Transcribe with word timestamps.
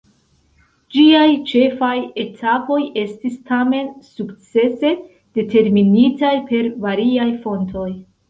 Ĝiaj 0.93 1.25
ĉefaj 1.49 1.97
etapoj 2.21 2.77
estis 3.01 3.35
tamen 3.51 3.91
sukcese 4.07 4.93
determinitaj 5.41 6.33
per 6.51 6.73
variaj 6.87 7.29
fontoj. 7.45 7.89